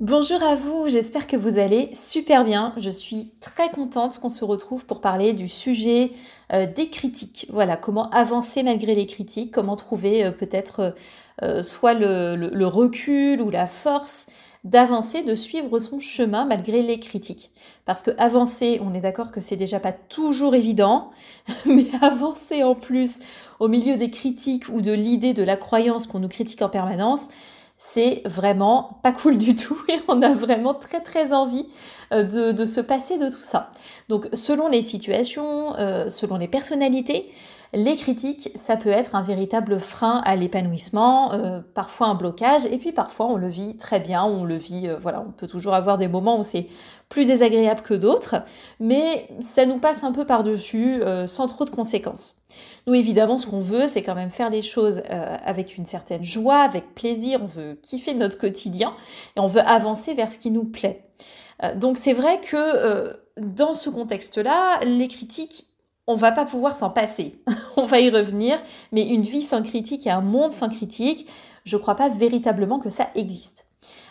[0.00, 2.72] Bonjour à vous, j'espère que vous allez super bien.
[2.78, 6.12] Je suis très contente qu'on se retrouve pour parler du sujet
[6.54, 7.46] euh, des critiques.
[7.50, 10.94] Voilà, comment avancer malgré les critiques, comment trouver euh, peut-être
[11.42, 14.28] euh, soit le, recul ou la force
[14.64, 17.50] d'avancer, de suivre son chemin malgré les critiques.
[17.84, 21.10] Parce que avancer, on est d'accord que c'est déjà pas toujours évident,
[21.66, 23.18] mais avancer en plus
[23.58, 27.28] au milieu des critiques ou de l'idée de la croyance qu'on nous critique en permanence,
[27.82, 31.64] c'est vraiment pas cool du tout et on a vraiment très très envie
[32.12, 33.72] euh, de, se passer de tout ça.
[34.10, 37.32] Donc selon les situations, euh, selon les personnalités,
[37.72, 42.78] les critiques, ça peut être un véritable frein à l'épanouissement, euh, parfois un blocage, et
[42.78, 45.98] puis parfois on le vit très bien, on le vit, voilà, on peut toujours avoir
[45.98, 46.66] des moments où c'est
[47.08, 48.36] plus désagréable que d'autres,
[48.78, 52.36] mais ça nous passe un peu par-dessus sans trop de conséquences.
[52.86, 56.24] Nous, évidemment, ce qu'on veut, c'est quand même faire les choses euh, avec une certaine
[56.24, 57.40] joie, avec plaisir.
[57.42, 58.94] On veut kiffer notre quotidien
[59.36, 61.04] et on veut avancer vers ce qui nous plaît.
[61.62, 65.66] Euh, donc, c'est vrai que euh, dans ce contexte-là, les critiques,
[66.10, 67.40] on va pas pouvoir s'en passer.
[67.76, 71.28] on va y revenir, mais une vie sans critique et un monde sans critique,
[71.64, 73.66] je crois pas véritablement que ça existe.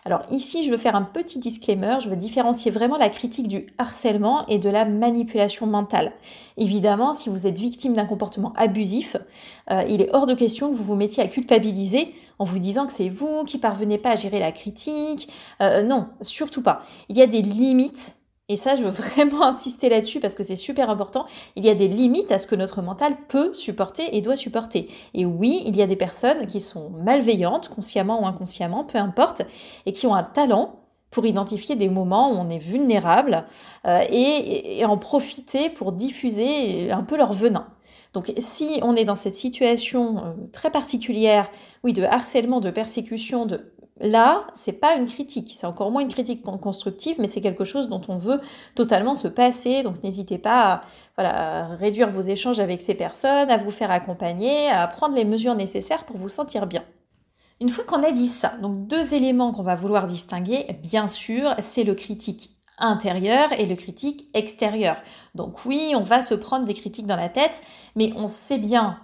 [0.06, 3.68] Alors ici, je veux faire un petit disclaimer, je veux différencier vraiment la critique du
[3.78, 6.14] harcèlement et de la manipulation mentale.
[6.56, 9.18] Évidemment, si vous êtes victime d'un comportement abusif,
[9.70, 12.88] euh, il est hors de question que vous vous mettiez à culpabiliser en vous disant
[12.88, 15.30] que c'est vous qui parvenez pas à gérer la critique.
[15.62, 16.82] Euh, non, surtout pas.
[17.10, 18.19] Il y a des limites
[18.50, 21.26] et ça, je veux vraiment insister là-dessus parce que c'est super important.
[21.56, 24.90] Il y a des limites à ce que notre mental peut supporter et doit supporter.
[25.14, 29.44] Et oui, il y a des personnes qui sont malveillantes, consciemment ou inconsciemment, peu importe,
[29.86, 30.80] et qui ont un talent
[31.12, 33.46] pour identifier des moments où on est vulnérable
[33.86, 37.68] euh, et, en profiter pour diffuser un peu leur venin.
[38.14, 41.50] Donc si on est dans cette situation euh, très particulière,
[41.84, 46.12] oui, de harcèlement, de persécution, de Là, c'est pas une critique, c'est encore moins une
[46.12, 48.40] critique constructive, mais c'est quelque chose dont on veut
[48.76, 49.84] totalement se passer.
[49.84, 50.82] Donc n'hésitez pas
[51.18, 55.56] à, réduire vos échanges avec ces personnes, à vous faire accompagner, à prendre les mesures
[55.56, 56.84] nécessaires pour vous sentir bien.
[57.60, 61.56] Une fois qu'on a dit ça, donc deux éléments qu'on va vouloir distinguer, bien sûr,
[61.60, 64.96] c'est le critique intérieur et le critique extérieur.
[65.36, 67.62] Donc oui, on va se prendre des critiques dans la tête,
[67.98, 69.00] mais on sait bien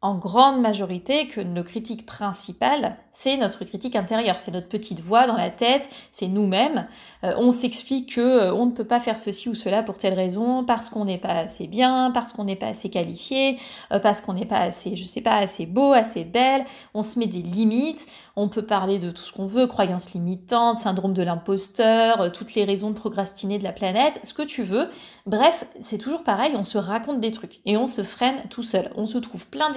[0.00, 5.26] en grande majorité que nos critiques principales, c'est notre critique intérieure, c'est notre petite voix
[5.26, 6.86] dans la tête, c'est nous-mêmes.
[7.24, 10.14] Euh, on s'explique que euh, on ne peut pas faire ceci ou cela pour telle
[10.14, 13.58] raison, parce qu'on n'est pas assez bien, parce qu'on n'est pas assez qualifié,
[13.90, 16.64] euh, parce qu'on n'est pas assez, je sais pas, assez beau, assez belle.
[16.94, 18.06] On se met des limites.
[18.36, 22.62] On peut parler de tout ce qu'on veut, croyances limitantes, syndrome de l'imposteur, toutes les
[22.62, 24.88] raisons de procrastiner de la planète, ce que tu veux.
[25.26, 28.92] Bref, c'est toujours pareil, on se raconte des trucs et on se freine tout seul.
[28.94, 29.72] On se trouve plein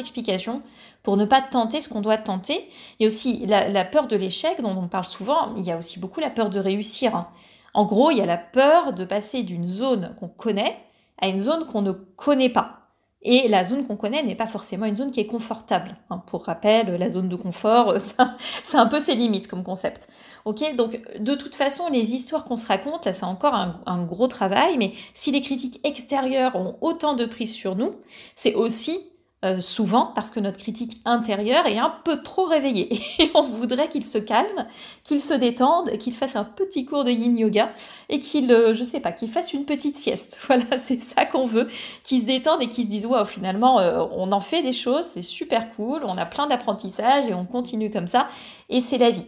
[1.04, 2.70] pour ne pas tenter ce qu'on doit tenter.
[3.00, 5.78] Il y a aussi la, peur de l'échec dont on parle souvent, il y a
[5.78, 7.16] aussi beaucoup la peur de réussir.
[7.16, 7.28] Hein.
[7.74, 10.78] En gros, il y a la peur de passer d'une zone qu'on connaît
[11.22, 12.82] à une zone qu'on ne connaît pas.
[13.24, 15.96] Et la zone qu'on connaît n'est pas forcément une zone qui est confortable.
[16.10, 16.24] Hein.
[16.26, 17.94] Pour rappel, la zone de confort,
[18.64, 20.08] c'est un peu ses limites comme concept.
[20.46, 24.28] Ok, donc de toute façon, les histoires qu'on se raconte, là, c'est encore un, gros
[24.28, 24.78] travail.
[24.80, 27.94] Mais si les critiques extérieures ont autant de prise sur nous,
[28.36, 29.00] c'est aussi
[29.44, 33.90] euh, souvent parce que notre critique intérieure est un peu trop réveillée et on voudrait
[33.90, 34.68] qu'il se calme,
[35.04, 37.72] qu'il se détende, qu'il fasse un petit cours de yin yoga
[38.10, 40.38] et qu'il, euh, je sais pas, qu'il fasse une petite sieste.
[40.52, 41.68] Voilà, c'est ça qu'on veut,
[42.04, 45.06] qu'il se détende et qu'il se dise waouh, finalement, euh, on en fait des choses,
[45.06, 48.28] c'est super cool, on a plein d'apprentissage et on continue comme ça
[48.70, 49.26] et c'est la vie.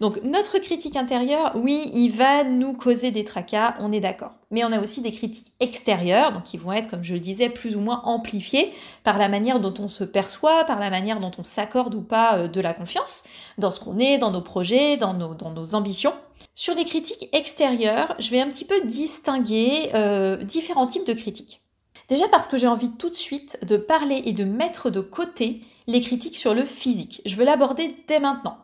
[0.00, 4.32] Donc notre critique intérieure, oui, il va nous causer des tracas, on est d'accord.
[4.50, 7.48] Mais on a aussi des critiques extérieures, donc qui vont être, comme je le disais,
[7.48, 11.32] plus ou moins amplifiées par la manière dont on se perçoit, par la manière dont
[11.38, 13.24] on s'accorde ou pas euh, de la confiance
[13.58, 16.12] dans ce qu'on est, dans nos projets, dans nos, ambitions.
[16.54, 21.62] Sur les critiques extérieures, je vais un petit peu distinguer euh, différents types de critiques.
[22.08, 25.62] Déjà parce que j'ai envie tout de suite de parler et de mettre de côté
[25.86, 27.20] les critiques sur le physique.
[27.26, 28.58] Je veux l'aborder dès maintenant.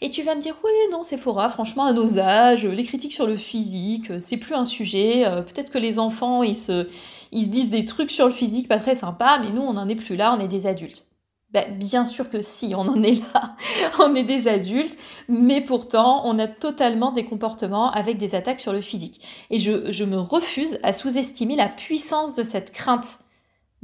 [0.00, 3.12] Et tu vas me dire, oui, non, c'est fora, franchement, à nos âges, les critiques
[3.12, 5.24] sur le physique, c'est plus un sujet.
[5.26, 6.86] Euh, peut-être que les enfants, ils se,
[7.32, 9.88] ils se disent des trucs sur le physique pas très sympas, mais nous, on n'en
[9.88, 11.06] est plus là, on est des adultes.
[11.50, 13.56] ben, bien sûr que si, on en est là,
[14.00, 14.98] on est des adultes,
[15.28, 19.20] mais pourtant on a totalement des comportements avec des attaques sur le physique.
[19.50, 23.20] Et je, me refuse à sous-estimer la puissance de cette crainte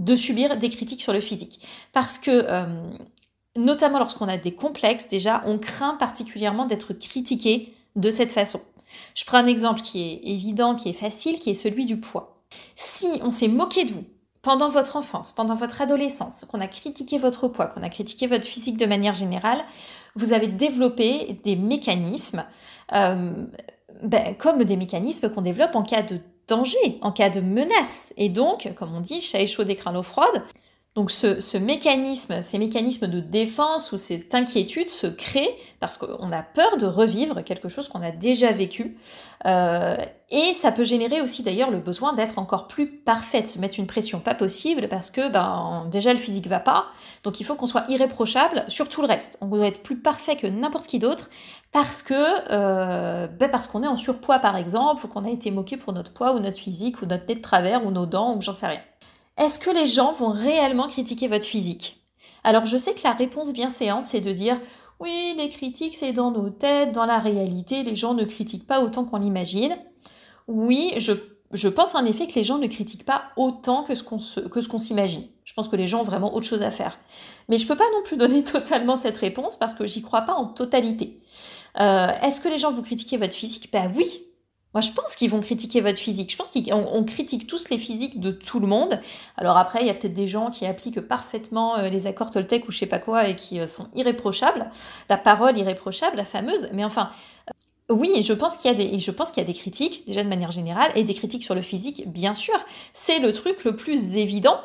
[0.01, 1.65] de subir des critiques sur le physique.
[1.93, 2.91] Parce que, euh,
[3.57, 8.61] notamment lorsqu'on a des complexes, déjà, on craint particulièrement d'être critiqué de cette façon.
[9.15, 12.43] Je prends un exemple qui est évident, qui est facile, qui est celui du poids.
[12.75, 14.05] Si on s'est moqué de vous
[14.43, 18.47] pendant votre enfance, pendant votre adolescence, qu'on a critiqué votre poids, qu'on a critiqué votre
[18.47, 19.61] physique de manière générale,
[20.17, 22.45] vous avez développé des mécanismes,
[22.95, 23.47] euh,
[24.03, 26.21] ben, comme des mécanismes qu'on développe en cas de
[26.51, 28.13] danger, en cas de menace.
[28.17, 30.43] Et donc, comme on dit, chat chaud des l'eau froide,
[30.97, 36.43] donc ce, mécanisme, ces mécanismes de défense ou cette inquiétude se créent parce qu'on a
[36.43, 38.99] peur de revivre quelque chose qu'on a déjà vécu.
[39.47, 39.97] Euh,
[40.31, 43.87] et ça peut générer aussi d'ailleurs le besoin d'être encore plus parfaite, se mettre une
[43.87, 46.87] pression pas possible parce que ben, déjà le physique va pas.
[47.23, 49.39] Donc il faut qu'on soit irréprochable sur tout le reste.
[49.41, 51.31] On doit être plus parfait que n'importe qui d'autre
[51.71, 52.15] parce que
[52.51, 55.93] euh, ben parce qu'on est en surpoids par exemple ou qu'on a été moqué pour
[55.93, 58.53] notre poids ou notre physique ou notre tête de travers ou nos dents ou j'en
[58.53, 58.81] sais rien.
[59.41, 62.05] Est-ce que les gens vont réellement critiquer votre physique?
[62.45, 64.61] Alors je sais que la réponse bien séante, c'est de dire
[65.01, 68.83] oui, les critiques, c'est dans nos têtes, dans la réalité, les gens ne critiquent pas
[68.83, 69.75] autant qu'on l'imagine.
[70.47, 74.79] Oui, je, pense en effet que les gens ne critiquent pas autant que ce qu'on
[74.79, 75.25] s'imagine.
[75.45, 76.99] Je pense que les gens ont vraiment autre chose à faire.
[77.49, 80.23] Mais je ne peux pas non plus donner totalement cette réponse parce que j'y crois
[80.23, 81.19] pas en totalité.
[81.81, 83.71] Euh, est-ce que les gens vous critiquer votre physique?
[83.73, 84.23] Ben oui,
[84.73, 86.31] moi, je pense qu'ils vont critiquer votre physique.
[86.31, 89.01] Je pense qu'on critique tous les physiques de tout le monde.
[89.37, 92.69] Alors après, il y a peut-être des gens qui appliquent parfaitement euh, les accords Toltec
[92.69, 94.71] ou je sais pas quoi et qui euh, sont irréprochables.
[95.09, 96.69] La parole irréprochable, la fameuse.
[96.73, 97.11] Mais enfin,
[97.49, 100.07] euh, oui, je pense qu'il y a des, je pense qu'il y a des critiques
[100.07, 102.55] déjà de manière générale et des critiques sur le physique, bien sûr.
[102.93, 104.61] C'est le truc le plus évident.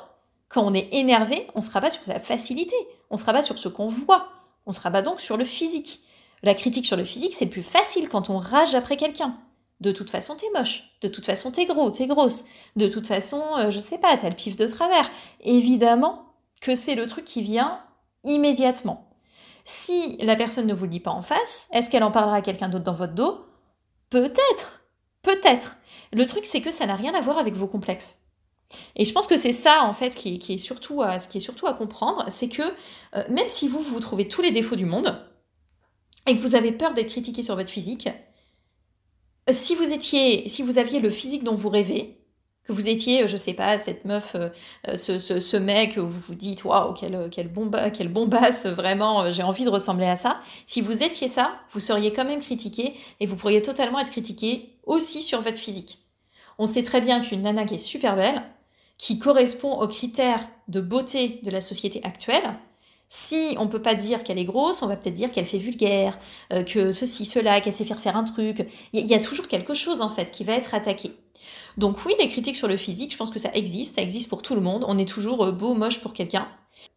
[0.50, 2.76] Quand on est énervé, on se rabat sur la facilité.
[3.10, 4.28] On se rabat sur ce qu'on voit.
[4.68, 6.02] On se rabat donc sur le physique.
[6.44, 9.36] La critique sur le physique, c'est le plus facile quand on rage après quelqu'un.
[9.82, 10.84] De toute façon, t'es moche.
[11.02, 12.46] De toute façon, t'es gros, t'es grosse.
[12.76, 15.10] De toute façon, euh, je sais pas, t'as le pif de travers.
[15.42, 16.26] Évidemment
[16.62, 17.82] que c'est le truc qui vient
[18.24, 19.10] immédiatement.
[19.66, 22.42] Si la personne ne vous le dit pas en face, est-ce qu'elle en parlera à
[22.42, 23.46] quelqu'un d'autre dans votre dos?
[24.10, 24.84] Peut-être.
[25.22, 25.78] Peut-être.
[26.14, 28.20] Le truc, c'est que ça n'a rien à voir avec vos complexes.
[28.96, 31.20] Et je pense que c'est ça, en fait, qui est, surtout à,
[31.74, 32.62] comprendre, c'est que
[33.16, 35.22] euh, même si vous, vous trouvez tous les défauts du monde,
[36.28, 38.10] et que vous avez peur d'être critiqué sur votre physique,
[39.52, 42.18] si vous étiez, si vous aviez le physique dont vous rêvez,
[42.66, 44.50] que vous étiez, je sais pas, cette meuf, euh,
[44.88, 49.44] euh, ce, ce, mec, vous vous dites, waouh, quelle, quelle, bomba, bombasse, vraiment, euh, j'ai
[49.44, 50.42] envie de ressembler à ça.
[50.66, 54.78] Si vous étiez ça, vous seriez quand même critiqué et vous pourriez totalement être critiqué
[54.86, 56.00] aussi sur votre physique.
[56.58, 58.42] On sait très bien qu'une nana qui est super belle,
[58.98, 62.56] qui correspond aux critères de beauté de la société actuelle,
[63.08, 66.18] si on peut pas dire qu'elle est grosse, on va peut-être dire qu'elle fait vulgaire,
[66.52, 68.68] euh, que ceci, cela, qu'elle sait faire faire un truc.
[68.94, 71.12] Il y, a toujours quelque chose en fait qui va être attaqué.
[71.78, 74.42] Donc oui, les critiques sur le physique, je pense que ça existe, ça existe pour
[74.42, 74.86] tout le monde.
[74.88, 76.48] On est toujours euh, beau, moche pour quelqu'un.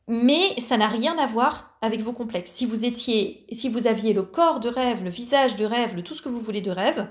[0.09, 2.53] Mais ça n'a rien à voir avec vos complexes.
[2.53, 6.03] Si vous étiez, si vous aviez le corps de rêve, le visage de rêve, le
[6.03, 7.07] tout ce que vous voulez de rêve,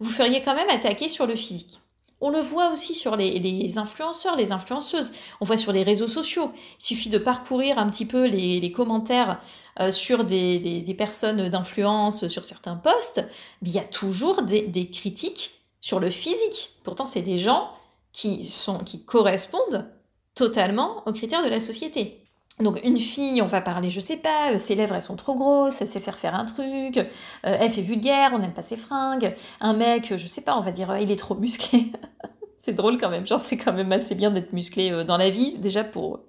[0.00, 1.80] vous feriez quand même attaquer sur le physique.
[2.26, 5.12] On le voit aussi sur les, influenceurs, les influenceuses.
[5.42, 6.52] On voit sur les réseaux sociaux.
[6.80, 9.42] Il suffit de parcourir un petit peu les, commentaires
[9.78, 13.22] euh, sur des, personnes d'influence, sur certains posts.
[13.60, 16.76] Il y a toujours des, critiques sur le physique.
[16.82, 17.68] Pourtant, c'est des gens
[18.14, 19.86] qui correspondent
[20.34, 22.23] totalement aux critères de la société.
[22.60, 25.34] Donc une fille, on va parler, je sais pas, euh, ses lèvres elles sont trop
[25.34, 27.04] grosses, elle sait faire faire un truc, euh,
[27.42, 29.34] elle fait vulgaire, on n'aime pas ses fringues.
[29.60, 31.90] Un mec, je sais pas, on va dire, il est trop musclé.
[32.56, 35.30] c'est drôle quand même, genre c'est quand même assez bien d'être musclé euh, dans la
[35.30, 36.20] vie, déjà pour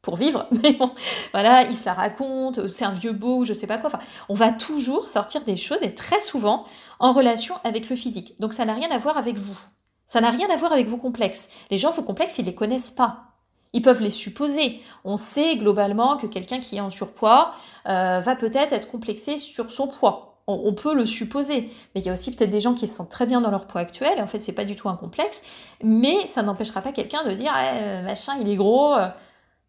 [0.00, 0.92] pour vivre, mais bon,
[1.32, 3.88] voilà, il se la raconte, c'est un vieux beau, je sais pas quoi.
[3.88, 6.64] Enfin, on va toujours sortir des choses et très souvent
[7.00, 8.34] en relation avec le physique.
[8.40, 9.58] Donc ça n'a rien à voir avec vous.
[10.06, 11.48] Ça n'a rien à voir avec vos complexes.
[11.70, 13.35] Les gens, vos complexes, ils les connaissent pas.
[13.72, 14.80] Ils peuvent les supposer.
[15.04, 17.52] On sait globalement que quelqu'un qui est en surpoids
[17.86, 20.42] euh, va peut-être être complexé sur son poids.
[20.48, 21.72] On, peut le supposer.
[21.94, 23.66] Mais il y a aussi peut-être des gens qui se sentent très bien dans leur
[23.66, 25.42] poids actuel, et en fait, c'est pas du tout un complexe.
[25.82, 28.94] Mais ça n'empêchera pas quelqu'un de dire eh, machin, il est gros.
[28.94, 29.08] Euh.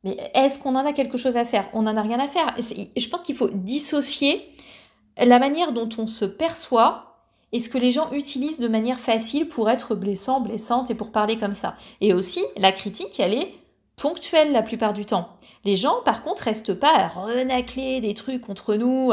[0.04, 1.68] Mais est-ce qu'on en a quelque chose à faire?
[1.74, 2.54] On n'en a rien à faire.
[2.60, 4.48] Je pense qu'il faut dissocier
[5.18, 7.08] la manière dont on se perçoit
[7.52, 11.12] et ce que les gens utilisent de manière facile pour être blessant, blessante et pour
[11.12, 11.76] parler comme ça.
[12.02, 13.54] Et aussi, la critique, elle est
[13.98, 15.30] ponctuel la plupart du temps.
[15.66, 19.12] Les gens, par contre, restent pas à renacler des trucs contre nous.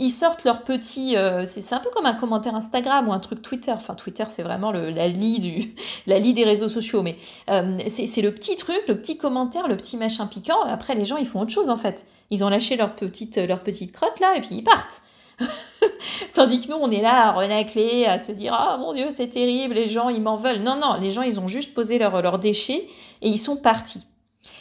[0.00, 1.16] Ils sortent leurs petits.
[1.16, 3.70] Euh, c'est un peu comme un commentaire Instagram ou un truc Twitter.
[3.70, 5.74] Enfin, Twitter, c'est vraiment la lie du,
[6.08, 7.02] la lie des réseaux sociaux.
[7.02, 7.16] Mais
[7.48, 10.60] euh, c'est le petit truc, le petit commentaire, le petit machin piquant.
[10.64, 12.04] Après, les gens, ils font autre chose en fait.
[12.30, 15.00] Ils ont lâché leur petite, leur petite crotte là et puis ils partent.
[16.34, 19.28] Tandis que nous, on est là à renacler, à se dire Ah mon Dieu, c'est
[19.28, 20.60] terrible, les gens, ils m'en veulent.
[20.60, 22.88] Non, non, les gens, ils ont juste posé leurs déchets
[23.22, 24.04] et ils sont partis.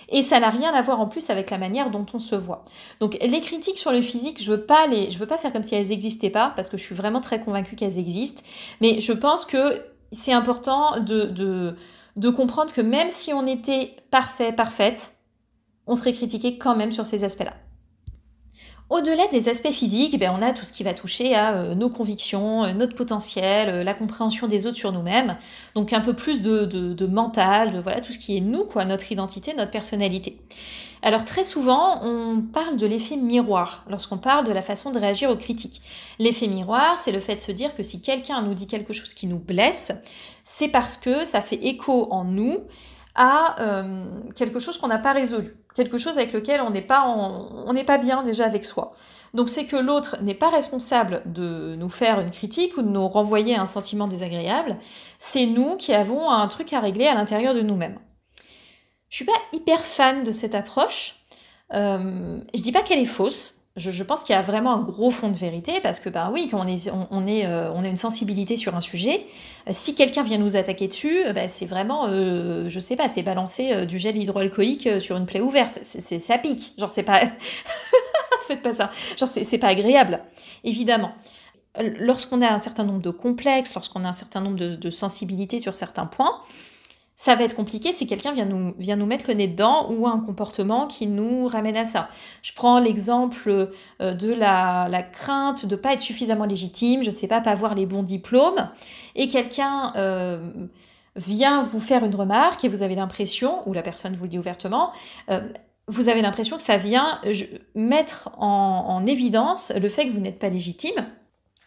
[0.09, 2.65] Et ça n'a rien à voir en plus avec la manière dont on se voit.
[2.99, 5.63] Donc les critiques sur le physique, je veux pas les, je veux pas faire comme
[5.63, 8.43] si elles n'existaient pas, parce que je suis vraiment très convaincue qu'elles existent.
[8.81, 9.81] Mais je pense que
[10.11, 11.75] c'est important de, de,
[12.15, 15.15] de comprendre que même si on était parfait, parfaite,
[15.87, 17.53] on serait critiqué quand même sur ces aspects-là.
[18.93, 21.89] Au-delà des aspects physiques, ben, on a tout ce qui va toucher à euh, nos
[21.89, 25.35] convictions, euh, notre potentiel, euh, la compréhension des autres sur nous-mêmes.
[25.73, 29.11] Donc un peu plus de, mental, de voilà tout ce qui est nous, quoi, notre
[29.11, 30.37] identité, notre personnalité.
[31.01, 35.31] Alors très souvent, on parle de l'effet miroir lorsqu'on parle de la façon de réagir
[35.31, 35.81] aux critiques.
[36.19, 39.15] L'effet miroir, c'est le fait de se dire que si quelqu'un nous dit quelque chose
[39.15, 39.91] qui nous blesse,
[40.43, 42.59] c'est parce que ça fait écho en nous
[43.15, 43.55] à
[44.35, 48.45] quelque chose qu'on n'a pas résolu quelque chose avec lequel on n'est pas, bien déjà
[48.45, 48.93] avec soi.
[49.33, 53.07] Donc c'est que l'autre n'est pas responsable de nous faire une critique ou de nous
[53.07, 54.77] renvoyer un sentiment désagréable,
[55.19, 57.99] c'est nous qui avons un truc à régler à l'intérieur de nous-mêmes.
[59.09, 61.15] Je suis pas hyper fan de cette approche.
[61.73, 65.09] Euh, je dis pas qu'elle est fausse, je, pense qu'il y a vraiment un gros
[65.09, 67.87] fond de vérité parce que, bah oui, quand on, est, on, est, euh, on a
[67.87, 69.25] une sensibilité sur un sujet,
[69.67, 73.23] euh, si quelqu'un vient nous attaquer dessus, euh, bah, c'est vraiment, je sais pas, c'est
[73.23, 75.79] balancer du gel hydroalcoolique sur une plaie ouverte.
[75.81, 76.73] C'est, ça pique.
[76.77, 77.21] Genre, c'est pas.
[78.47, 78.91] Faites pas ça.
[79.17, 80.19] Genre, c'est, pas agréable,
[80.63, 81.13] évidemment.
[81.99, 85.57] Lorsqu'on a un certain nombre de complexes, lorsqu'on a un certain nombre de, de sensibilités
[85.57, 86.41] sur certains points,
[87.15, 90.87] ça va être compliqué si quelqu'un vient nous, mettre le nez dedans ou un comportement
[90.87, 92.09] qui nous ramène à ça.
[92.41, 93.69] Je prends l'exemple
[94.01, 97.51] euh, de la, crainte de ne pas être suffisamment légitime, je ne sais pas, pas
[97.51, 98.69] avoir les bons diplômes,
[99.15, 100.51] et quelqu'un euh,
[101.15, 104.39] vient vous faire une remarque et vous avez l'impression, ou la personne vous le dit
[104.39, 104.91] ouvertement,
[105.29, 105.41] euh,
[105.87, 107.19] vous avez l'impression que ça vient
[107.75, 111.05] mettre en évidence le fait que vous n'êtes pas légitime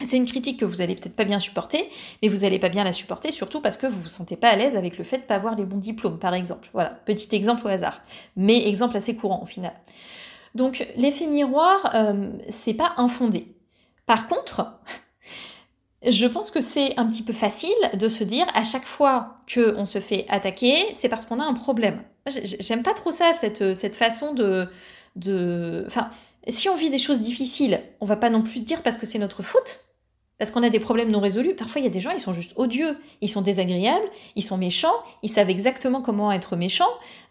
[0.03, 1.89] c'est une critique que vous allez peut-être pas bien supporter,
[2.23, 4.57] mais vous n'allez pas bien la supporter surtout parce que vous vous sentez pas à
[4.57, 6.69] l'aise avec le fait de pas avoir les bons diplômes, par exemple.
[6.75, 8.03] Voilà, petit exemple au hasard,
[8.37, 9.73] mais exemple assez courant au final.
[10.55, 13.57] Donc l'effet miroir, euh, c'est pas infondé.
[14.05, 14.79] Par contre,
[16.07, 19.87] je pense que c'est un petit peu facile de se dire à chaque fois qu'on
[19.87, 22.03] se fait attaquer, c'est parce qu'on a un problème.
[22.27, 24.69] J'aime pas trop ça, cette, cette façon de,
[25.15, 25.85] de.
[25.87, 26.11] Enfin,
[26.49, 29.19] si on vit des choses difficiles, on va pas non plus dire parce que c'est
[29.19, 29.86] notre faute
[30.39, 31.55] parce qu'on a des problèmes non résolus.
[31.55, 34.59] Parfois, il y a des gens, ils sont juste odieux, ils sont désagréables, ils sont
[34.59, 36.85] méchants, ils savent exactement comment être méchants.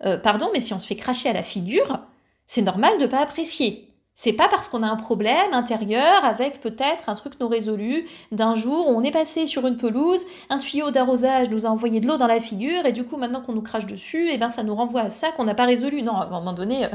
[0.05, 1.99] Euh, pardon, mais si on se fait cracher à la figure,
[2.47, 3.94] c'est normal de ne pas apprécier.
[4.17, 8.55] C'est pas parce qu'on a un problème intérieur avec peut-être un truc non résolu d'un
[8.55, 12.07] jour où on est passé sur une pelouse, un tuyau d'arrosage nous a envoyé de
[12.07, 14.47] l'eau dans la figure et du coup maintenant qu'on nous crache dessus, et eh ben
[14.47, 16.01] ça nous renvoie à ça qu'on n'a pas résolu.
[16.01, 16.87] Non, à un moment donné,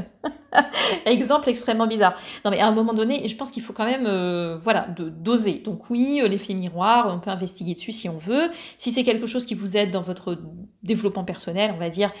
[1.05, 2.15] exemple extrêmement bizarre.
[2.43, 5.59] Non mais à un moment donné, je pense qu'il faut quand même euh, voilà doser.
[5.59, 8.49] Donc oui, euh, l'effet miroir, on peut investiguer dessus si on veut.
[8.79, 10.39] Si c'est quelque chose qui vous aide dans votre
[10.81, 12.11] développement personnel, on va dire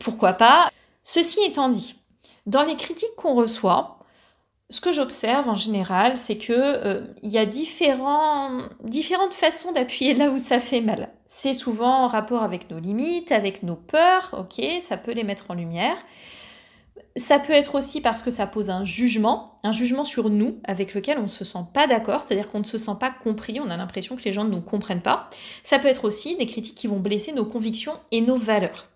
[0.00, 0.68] pourquoi pas.
[1.04, 1.94] Ceci étant dit,
[2.46, 3.97] dans les critiques qu'on reçoit,
[4.70, 10.12] ce que j'observe en général, c'est que euh, il y a différents, différentes façons d'appuyer
[10.12, 11.08] là où ça fait mal.
[11.26, 15.50] C'est souvent en rapport avec nos limites, avec nos peurs, ok, ça peut les mettre
[15.50, 15.96] en lumière.
[17.16, 20.92] Ça peut être aussi parce que ça pose un jugement, un jugement sur nous avec
[20.92, 23.70] lequel on ne se sent pas d'accord, c'est-à-dire qu'on ne se sent pas compris, on
[23.70, 25.30] a l'impression que les gens ne nous comprennent pas.
[25.64, 28.88] Ça peut être aussi des critiques qui vont blesser nos convictions et nos valeurs.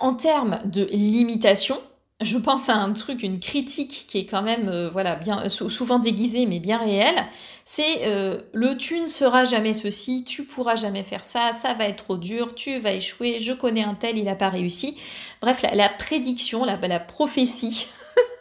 [0.00, 1.78] En termes de limitation,
[2.24, 5.98] je pense à un truc, une critique qui est quand même euh, voilà bien souvent
[5.98, 7.24] déguisée mais bien réelle.
[7.64, 11.84] C'est euh, le tu ne seras jamais ceci, tu pourras jamais faire ça, ça va
[11.84, 14.96] être trop dur, tu vas échouer, je connais un tel, il n'a pas réussi.
[15.40, 17.88] Bref, la, prédiction, la, la prophétie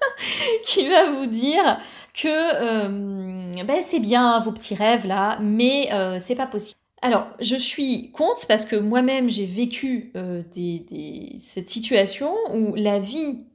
[0.63, 1.77] qui va vous dire
[2.13, 6.77] que euh, ben, c'est bien vos petits rêves là, mais c'est pas possible.
[7.03, 10.11] Alors, je suis contre parce que moi-même j'ai vécu
[10.53, 13.45] des, cette situation où la vie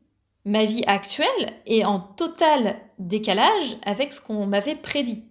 [0.46, 5.24] ma vie actuelle est en total décalage avec ce qu'on m'avait prédit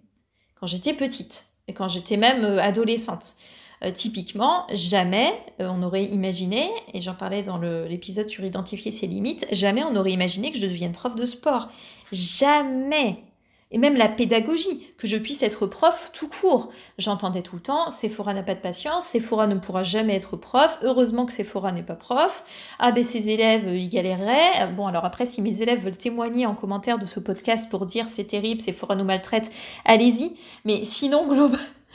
[0.54, 3.34] quand j'étais petite et quand j'étais même euh, adolescente.
[3.82, 9.06] Euh, typiquement, jamais euh, on aurait imaginé, et j'en parlais dans l'épisode sur identifier ses
[9.06, 11.68] limites, jamais on aurait imaginé que je devienne prof de sport.
[12.12, 13.25] Jamais.
[13.70, 16.70] Et même la pédagogie, que je puisse être prof tout court.
[16.98, 20.78] J'entendais tout le temps, Sephora n'a pas de patience, Sephora ne pourra jamais être prof,
[20.82, 22.44] heureusement que Sephora n'est pas prof,
[22.78, 24.72] ah ben ses élèves, ils galéreraient.
[24.76, 28.08] Bon alors après, si mes élèves veulent témoigner en commentaire de ce podcast pour dire
[28.08, 29.50] c'est terrible, Sephora nous maltraite,
[29.84, 30.36] allez-y.
[30.64, 31.26] Mais sinon,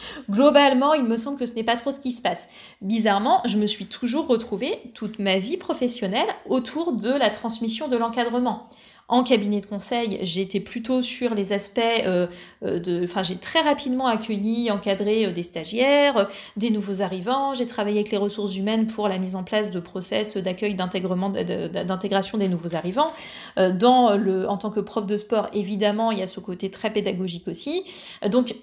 [0.29, 2.47] Globalement, il me semble que ce n'est pas trop ce qui se passe.
[2.81, 7.97] Bizarrement, je me suis toujours retrouvée toute ma vie professionnelle autour de la transmission de
[7.97, 8.69] l'encadrement.
[9.12, 12.27] En cabinet de conseil, j'étais plutôt sur les aspects euh,
[12.63, 13.03] euh, de...
[13.03, 17.53] Enfin, j'ai très rapidement accueilli, encadré euh, des stagiaires, des nouveaux arrivants.
[17.53, 22.38] J'ai travaillé avec les ressources humaines pour la mise en place de process d'accueil, d'intégration
[22.38, 23.12] des nouveaux arrivants.
[23.58, 26.89] Dans le, en tant que prof de sport, évidemment, il y a ce côté très
[26.89, 27.84] pédagogique aussi.
[28.30, 28.56] Donc,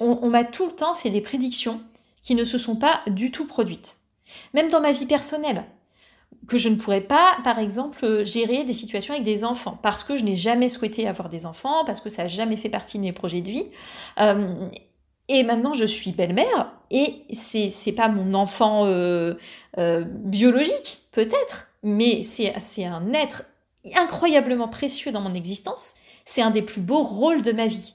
[0.00, 1.80] on m'a tout le temps fait des prédictions
[2.22, 3.96] qui ne se sont pas du tout produites.
[4.52, 5.64] Même dans ma vie personnelle
[6.46, 10.04] que je ne pourrais pas, par exemple, euh, gérer des situations avec des enfants, parce
[10.04, 12.98] que je n'ai jamais souhaité avoir des enfants, parce que ça n'a jamais fait partie
[12.98, 13.66] de mes projets de vie.
[14.20, 14.54] Euh,
[15.28, 19.34] et maintenant, je suis belle-mère, et c'est, c'est pas mon enfant euh,
[19.76, 23.44] biologique, peut-être, mais c'est, un être
[23.96, 25.94] incroyablement précieux dans mon existence.
[26.24, 27.94] C'est un des plus beaux rôles de ma vie.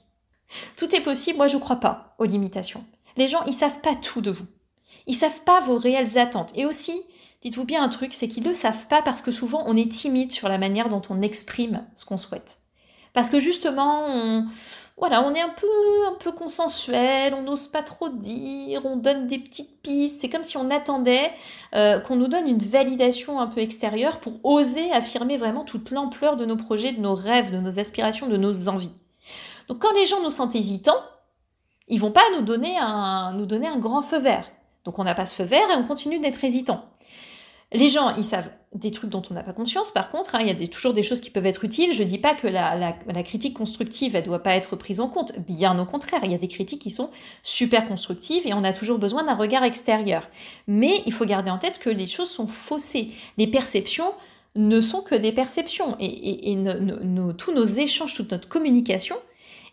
[0.76, 2.84] Tout est possible, moi je ne crois pas aux limitations.
[3.16, 4.46] Les gens, ils savent pas tout de vous.
[5.06, 6.52] Ils savent pas vos réelles attentes.
[6.54, 7.02] Et aussi,
[7.42, 9.90] dites-vous bien un truc, c'est qu'ils ne le savent pas parce que souvent on est
[9.90, 12.58] timide sur la manière dont on exprime ce qu'on souhaite.
[13.12, 14.46] Parce que justement, on,
[14.96, 15.66] voilà, on est un peu,
[16.08, 20.20] un peu consensuel, on n'ose pas trop dire, on donne des petites pistes.
[20.20, 21.30] C'est comme si on attendait
[21.74, 26.36] euh, qu'on nous donne une validation un peu extérieure pour oser affirmer vraiment toute l'ampleur
[26.36, 28.92] de nos projets, de nos rêves, de nos aspirations, de nos envies.
[29.68, 31.02] Donc quand les gens nous sentent hésitants,
[31.88, 34.50] ils vont pas nous donner un, nous donner un grand feu vert.
[34.84, 36.86] Donc on n'a pas ce feu vert et on continue d'être hésitant.
[37.74, 39.90] Les gens, ils savent des trucs dont on n'a pas conscience.
[39.90, 41.92] Par contre, hein, il y a toujours des choses qui peuvent être utiles.
[41.92, 45.08] Je ne dis pas que la, critique constructive, elle ne doit pas être prise en
[45.08, 45.38] compte.
[45.38, 47.10] Bien au contraire, il y a des critiques qui sont
[47.42, 50.28] super constructives et on a toujours besoin d'un regard extérieur.
[50.66, 53.10] Mais il faut garder en tête que les choses sont faussées.
[53.36, 54.12] Les perceptions
[54.54, 55.96] ne sont que des perceptions.
[56.00, 56.56] Et,
[57.38, 59.16] tous nos échanges, toute notre communication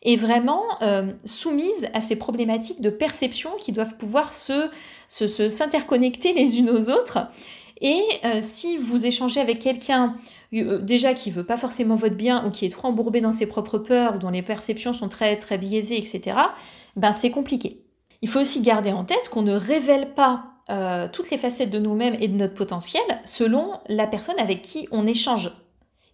[0.03, 4.69] est vraiment euh, soumise à ces problématiques de perception qui doivent pouvoir se,
[5.07, 7.19] s'interconnecter les unes aux autres
[7.81, 10.15] et euh, si vous échangez avec quelqu'un
[10.53, 13.45] euh, déjà qui veut pas forcément votre bien ou qui est trop embourbé dans ses
[13.45, 16.37] propres peurs ou dont les perceptions sont très très biaisées, etc.,
[16.95, 17.81] ben c'est compliqué.
[18.21, 21.79] Il faut aussi garder en tête qu'on ne révèle pas euh, toutes les facettes de
[21.79, 25.51] nous-mêmes et de notre potentiel selon la personne avec qui on échange.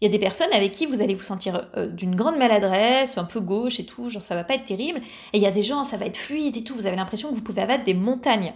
[0.01, 3.23] Il y a des personnes avec qui vous allez vous sentir d'une grande maladresse, un
[3.23, 4.99] peu gauche et tout, genre ça va pas être terrible.
[5.31, 7.29] Et il y a des gens, ça va être fluide et tout, vous avez l'impression
[7.29, 8.53] que vous pouvez abattre des montagnes.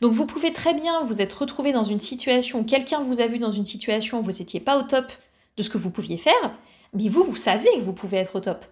[0.00, 3.38] Donc vous pouvez très bien vous être retrouvé dans une situation, quelqu'un vous a vu
[3.38, 5.12] dans une situation où vous n'étiez pas au top
[5.56, 6.54] de ce que vous pouviez faire,
[6.94, 8.64] mais vous, vous savez que vous pouvez être au top.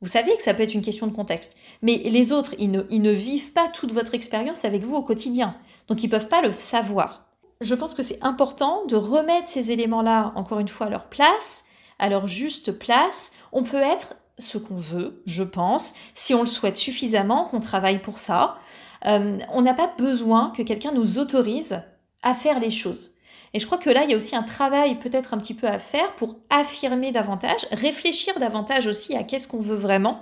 [0.00, 1.56] Vous savez que ça peut être une question de contexte.
[1.80, 5.02] Mais les autres, ils ne, ils ne vivent pas toute votre expérience avec vous au
[5.02, 5.56] quotidien.
[5.86, 7.26] Donc ils ne peuvent pas le savoir.
[7.60, 11.64] Je pense que c'est important de remettre ces éléments-là, encore une fois, à leur place,
[12.00, 13.30] à leur juste place.
[13.52, 18.02] On peut être ce qu'on veut, je pense, si on le souhaite suffisamment, qu'on travaille
[18.02, 18.56] pour ça.
[19.06, 21.82] Euh, on n'a pas besoin que quelqu'un nous autorise
[22.22, 23.16] à faire les choses.
[23.54, 25.66] Et je crois que là, il y a aussi un travail peut-être un petit peu
[25.66, 30.20] à faire pour affirmer davantage, réfléchir davantage aussi à qu'est-ce qu'on veut vraiment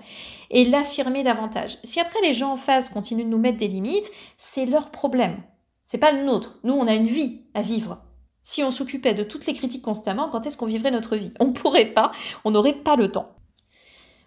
[0.50, 1.78] et l'affirmer davantage.
[1.84, 5.36] Si après les gens en face continuent de nous mettre des limites, c'est leur problème.
[5.84, 6.58] C'est pas le nôtre.
[6.64, 8.02] Nous, on a une vie à vivre.
[8.42, 11.32] Si on s'occupait de toutes les critiques constamment, quand est-ce qu'on vivrait notre vie?
[11.38, 12.10] On pourrait pas,
[12.44, 13.36] on n'aurait pas le temps.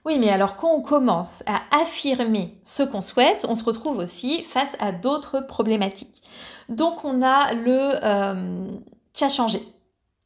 [0.05, 4.43] Oui, mais alors quand on commence à affirmer ce qu'on souhaite, on se retrouve aussi
[4.43, 6.21] face à d'autres problématiques.
[6.67, 8.67] Donc on a le euh,
[9.13, 9.61] tu as changé.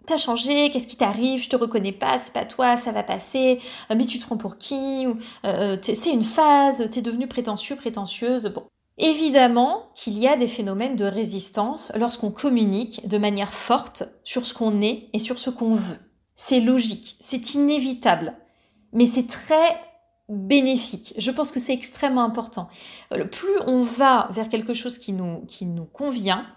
[0.08, 3.04] Tu as changé, qu'est-ce qui t'arrive, je te reconnais pas, c'est pas toi, ça va
[3.04, 3.60] passer,
[3.92, 5.06] euh, mais tu te prends pour qui?
[5.46, 8.48] Euh, C'est une phase, tu es devenu prétentieux, prétentieuse.
[8.48, 8.64] Bon.
[8.98, 14.56] Évidemment qu'il y a des phénomènes de résistance lorsqu'on communique de manière forte sur ce
[14.56, 16.00] qu'on est et sur ce qu'on veut.
[16.36, 18.34] C'est logique, c'est inévitable
[18.98, 19.80] mais c'est très
[20.28, 21.14] bénéfique.
[21.18, 22.68] Je pense que c'est extrêmement important.
[23.32, 26.48] Plus on va vers quelque chose qui nous, qui nous convient,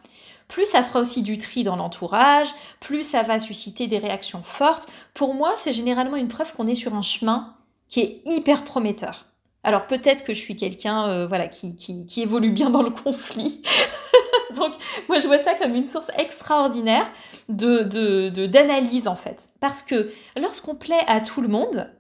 [0.49, 2.49] plus ça fera aussi du tri dans l'entourage,
[2.81, 4.89] plus ça va susciter des réactions fortes.
[5.13, 7.57] Pour moi, c'est généralement une preuve qu'on est sur un chemin
[7.91, 9.27] qui est hyper prometteur.
[9.63, 13.61] Alors peut-être que je suis quelqu'un euh, voilà, qui, qui, évolue bien dans le conflit.
[14.57, 14.73] Donc
[15.09, 17.07] moi je vois ça comme une source extraordinaire
[17.51, 19.51] de, d'analyse en fait.
[19.61, 21.91] Parce que lorsqu'on plaît à tout le monde,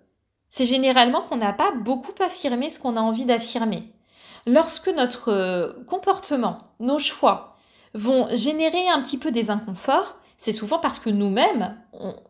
[0.51, 3.93] c'est généralement qu'on n'a pas beaucoup affirmé ce qu'on a envie d'affirmer.
[4.47, 7.57] Lorsque notre euh, comportement, nos choix
[7.95, 11.77] vont générer un petit peu des inconforts, c'est souvent parce que nous-mêmes,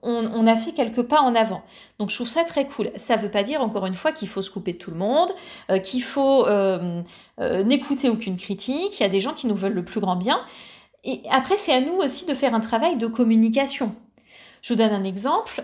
[0.03, 1.63] on, a fait quelques pas en avant.
[2.01, 2.91] Donc je trouve ça très cool.
[2.97, 4.97] Ça ne veut pas dire, encore une fois, qu'il faut se couper de tout le
[4.97, 5.31] monde,
[5.71, 7.03] euh, qu'il faut euh,
[7.39, 8.99] n'écouter aucune critique.
[8.99, 10.41] Il y a des gens qui nous veulent le plus grand bien.
[11.05, 13.95] Et après, c'est à nous aussi de faire un travail de communication.
[14.61, 15.63] Je vous donne un exemple.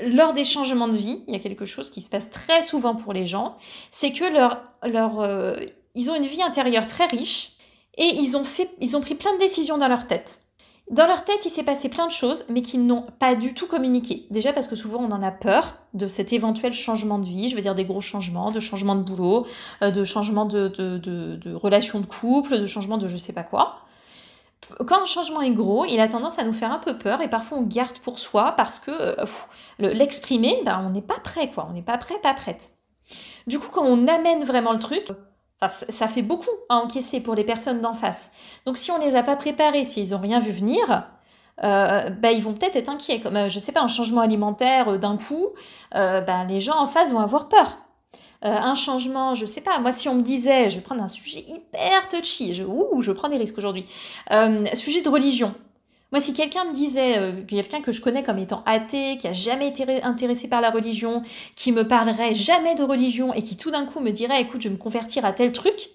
[0.00, 2.94] Lors des changements de vie, il y a quelque chose qui se passe très souvent
[2.94, 3.56] pour les gens,
[3.90, 5.58] c'est que leur, leur,
[5.94, 7.56] ils ont une vie intérieure très riche
[7.96, 10.40] et ils ont, fait, ils ont pris plein de décisions dans leur tête.
[10.90, 13.66] Dans leur tête, il s'est passé plein de choses, mais qu'ils n'ont pas du tout
[13.66, 14.26] communiqué.
[14.30, 17.56] Déjà parce que souvent on en a peur de cet éventuel changement de vie, je
[17.56, 19.46] veux dire des gros changements, de changement de boulot,
[19.82, 23.34] euh, de changement de, de, de, de relation de couple, de changement de je sais
[23.34, 23.80] pas quoi.
[24.86, 27.28] Quand un changement est gros, il a tendance à nous faire un peu peur et
[27.28, 29.24] parfois on garde pour soi parce que euh,
[29.78, 32.72] l'exprimer, ben, on n'est pas prêt quoi, on n'est pas prêt, pas prête.
[33.46, 35.06] Du coup, quand on amène vraiment le truc,
[35.88, 38.32] ça fait beaucoup à encaisser pour les personnes d'en face.
[38.66, 41.08] Donc si on ne les a pas préparés, s'ils n'ont rien vu venir,
[41.64, 43.20] euh, bah, ils vont peut-être être inquiets.
[43.20, 45.48] Comme, euh, je sais pas, un changement alimentaire euh, d'un coup,
[45.92, 47.78] bah, les gens en face vont avoir peur.
[48.42, 51.44] Un changement, je sais pas, moi si on me disait, je vais prendre un sujet
[51.48, 53.84] hyper touchy, je, ouh, je prends des risques aujourd'hui,
[54.74, 55.54] sujet de religion.
[56.10, 59.34] Moi, si quelqu'un me disait, euh, quelqu'un que je connais comme étant athée, qui a
[59.34, 61.22] jamais été intéressé par la religion,
[61.54, 64.68] qui me parlerait jamais de religion et qui tout d'un coup me dirait, écoute, je
[64.68, 65.90] vais me convertir à tel truc,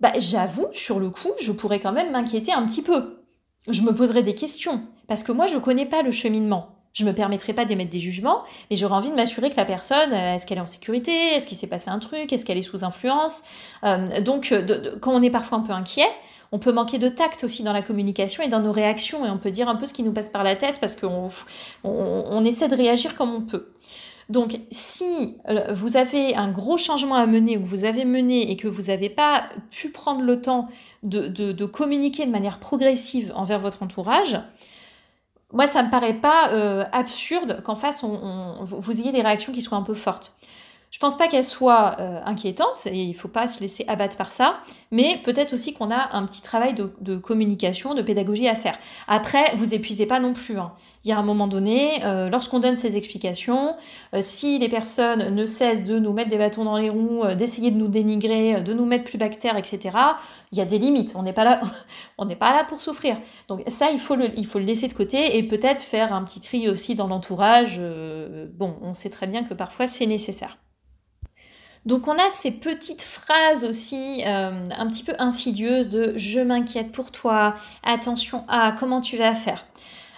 [0.00, 3.22] bah, j'avoue, sur le coup, je pourrais quand même m'inquiéter un petit peu.
[3.68, 6.77] Je me poserais des questions, parce que moi, je connais pas le cheminement.
[6.94, 10.12] Je me permettrai pas d'émettre des jugements, mais j'aurais envie de m'assurer que la personne,
[10.12, 12.62] euh, est-ce qu'elle est en sécurité, est-ce qu'il s'est passé un truc, est-ce qu'elle est
[12.62, 13.42] sous influence.
[13.84, 14.52] Euh, donc,
[15.00, 16.08] quand on est parfois un peu inquiet,
[16.52, 19.38] on peut manquer de tact aussi dans la communication et dans nos réactions, et on
[19.38, 21.28] peut dire un peu ce qui nous passe par la tête parce qu'on
[21.84, 23.72] on, essaie de réagir comme on peut.
[24.28, 28.50] Donc, si euh, vous avez un gros changement à mener ou que vous avez mené
[28.50, 30.68] et que vous n'avez pas pu prendre le temps
[31.02, 34.38] de, communiquer de manière progressive envers votre entourage,
[35.52, 39.78] moi, ça me paraît pas euh, absurde qu'en face, vous ayez des réactions qui soient
[39.78, 40.34] un peu fortes.
[40.90, 44.32] Je pense pas qu'elle soit euh, inquiétante et il faut pas se laisser abattre par
[44.32, 48.78] ça, mais peut-être aussi qu'on a un petit travail de, communication, de pédagogie à faire.
[49.06, 50.58] Après, vous épuisez pas non plus.
[50.58, 50.72] Hein.
[51.04, 53.76] Il y a un moment donné, euh, lorsqu'on donne ces explications,
[54.20, 57.76] si les personnes ne cessent de nous mettre des bâtons dans les roues, d'essayer de
[57.76, 59.94] nous dénigrer, de nous mettre plus bactères, etc.,
[60.52, 61.12] il y a des limites.
[61.14, 61.60] On n'est pas là,
[62.18, 63.16] on n'est pas là pour souffrir.
[63.48, 64.28] Donc ça, il faut le,
[64.60, 67.80] laisser de côté et peut-être faire un petit tri aussi dans l'entourage.
[68.54, 70.58] bon, on sait très bien que parfois c'est nécessaire.
[71.88, 76.92] Donc on a ces petites phrases aussi euh, un petit peu insidieuses de je m'inquiète
[76.92, 79.64] pour toi, attention à comment tu vas faire?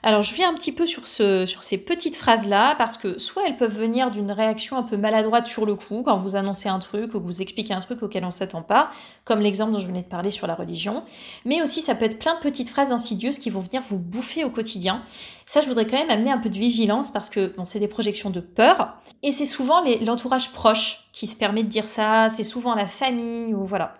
[0.02, 3.42] Alors je viens un petit peu sur, ce, sur ces petites phrases-là parce que soit
[3.46, 6.78] elles peuvent venir d'une réaction un peu maladroite sur le coup quand vous annoncez un
[6.78, 8.90] truc ou que vous expliquez un truc auquel on ne s'attend pas,
[9.24, 11.04] comme l'exemple dont je venais de parler sur la religion,
[11.44, 14.42] mais aussi ça peut être plein de petites phrases insidieuses qui vont venir vous bouffer
[14.44, 15.02] au quotidien.
[15.44, 18.30] Ça je voudrais quand même amener un peu de vigilance parce que c'est des projections
[18.30, 22.74] de peur et c'est souvent l'entourage proche qui se permet de dire ça, c'est souvent
[22.74, 23.96] la famille ou voilà.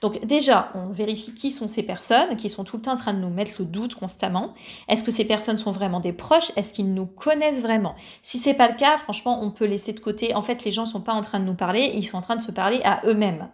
[0.00, 3.12] Donc déjà, on vérifie qui sont ces personnes qui sont tout le temps en train
[3.12, 4.54] de nous mettre le doute constamment.
[4.88, 6.52] Est-ce que ces personnes sont vraiment des proches?
[6.56, 7.94] Est-ce qu'ils nous connaissent vraiment?
[8.22, 10.34] Si c'est pas le cas, franchement, on peut laisser de côté.
[10.34, 12.36] En fait, les gens sont pas en train de nous parler, ils sont en train
[12.36, 13.48] de se parler à eux-mêmes.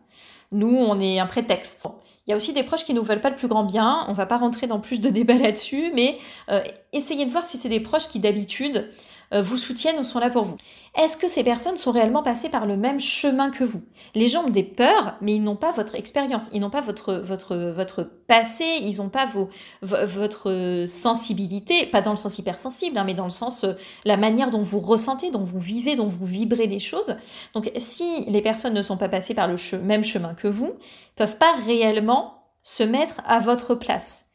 [0.53, 1.89] Nous, on est un prétexte.
[2.27, 4.05] Il y a aussi des proches qui ne nous veulent pas le plus grand bien.
[4.09, 6.19] On va pas rentrer dans plus de débats là-dessus, mais
[6.51, 8.89] euh, essayez de voir si c'est des proches qui d'habitude
[9.33, 10.57] vous soutiennent ou sont là pour vous.
[10.95, 13.83] Est-ce que ces personnes sont réellement passées par le même chemin que vous?
[14.15, 17.15] Les gens ont des peurs, mais ils n'ont pas votre expérience, ils n'ont pas votre,
[17.15, 19.49] votre, votre passé, ils n'ont pas vos,
[19.83, 23.73] votre sensibilité, pas dans le sens hypersensible, hein, mais dans le sens euh,
[24.05, 27.17] la manière dont vous ressentez, dont vous vivez, dont vous vibrez les choses.
[27.55, 30.73] Donc si les personnes ne sont pas passées par le même chemin que vous,
[31.17, 34.27] peuvent pas réellement se mettre à votre place.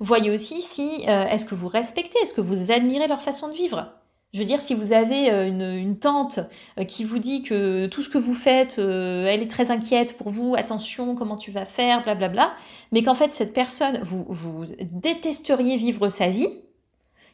[0.00, 3.54] Voyez aussi si euh, est-ce que vous respectez, est-ce que vous admirez leur façon de
[3.54, 3.92] vivre?
[4.32, 6.40] Je veux dire, si vous avez euh, une, tante
[6.78, 10.16] euh, qui vous dit que tout ce que vous faites, euh, elle est très inquiète
[10.16, 12.54] pour vous, attention, comment tu vas faire, blablabla,
[12.92, 16.48] mais qu'en fait, cette personne, vous, vous détesteriez vivre sa vie,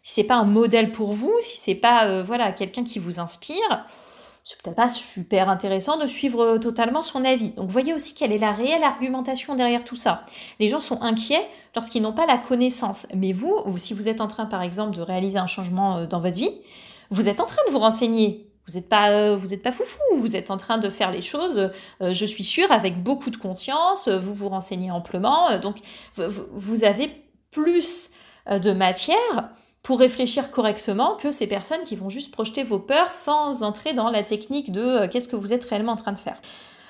[0.03, 3.87] si c'est pas un modèle pour vous, si c'est pas voilà quelqu'un qui vous inspire,
[4.45, 7.51] c'est peut-être pas super intéressant de suivre totalement son avis.
[7.51, 10.25] Donc voyez aussi quelle est la réelle argumentation derrière tout ça.
[10.59, 13.07] Les gens sont inquiets lorsqu'ils n'ont pas la connaissance.
[13.15, 16.37] Mais vous, si vous êtes en train par exemple de réaliser un changement dans votre
[16.37, 16.51] vie,
[17.11, 18.49] vous êtes en train de vous renseigner.
[18.67, 19.99] Vous n'êtes pas, euh, pas foufou.
[20.17, 21.71] Vous êtes en train de faire les choses.
[22.01, 24.09] Euh, je suis sûre avec beaucoup de conscience.
[24.09, 25.59] Vous vous renseignez amplement.
[25.59, 25.79] Donc
[26.17, 27.11] vous avez
[27.51, 28.11] plus
[28.49, 29.51] euh, de matière
[29.83, 34.11] pour réfléchir correctement que ces personnes qui vont juste projeter vos peurs sans entrer dans
[34.11, 36.41] la technique de qu'est-ce que vous êtes réellement en train de faire.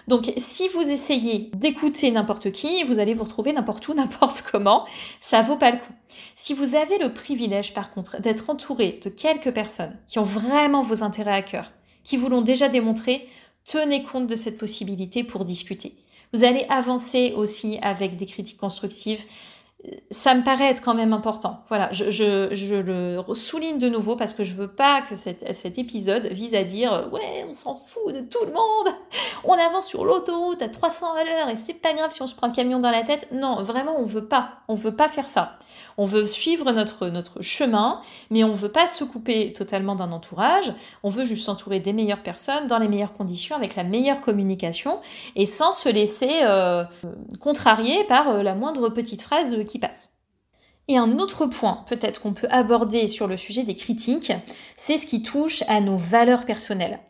[0.08, 4.86] Donc si vous essayez d'écouter n'importe qui, vous allez vous retrouver n'importe où, n'importe comment,
[5.20, 5.92] ça vaut pas le coup.
[6.36, 10.82] Si vous avez le privilège, par contre, d'être entouré de quelques personnes qui ont vraiment
[10.82, 11.72] vos intérêts à cœur,
[12.04, 13.28] qui vous l'ont déjà démontré,
[13.64, 15.96] tenez compte de cette possibilité pour discuter.
[16.32, 19.24] Vous allez avancer aussi avec des critiques constructives
[20.10, 21.64] ça me paraît être quand même important.
[21.68, 26.26] Voilà, je, je, le souligne de nouveau parce que je veux pas que cet épisode
[26.26, 28.94] vise à dire ouais, on s'en fout de tout le monde,
[29.44, 32.34] on avance sur l'autoroute à 300 à l'heure et c'est pas grave si on se
[32.34, 33.28] prend un camion dans la tête.
[33.32, 35.54] Non, vraiment, on veut pas, on veut pas faire ça.
[35.98, 38.00] On veut suivre notre, chemin,
[38.30, 40.72] mais on veut pas se couper totalement d'un entourage.
[41.02, 45.00] On veut juste s'entourer des meilleures personnes dans les meilleures conditions, avec la meilleure communication
[45.36, 46.84] et sans se laisser euh,
[47.40, 50.12] contrarier par euh, la moindre petite phrase qui passe.
[50.88, 54.32] Et un autre point peut-être qu'on peut aborder sur le sujet des critiques,
[54.76, 57.00] c'est ce qui touche à nos valeurs personnelles.